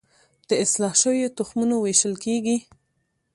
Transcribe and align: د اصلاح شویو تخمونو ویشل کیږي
د 0.49 0.51
اصلاح 0.63 0.93
شویو 1.01 1.33
تخمونو 1.37 1.75
ویشل 1.77 2.13
کیږي 2.25 2.57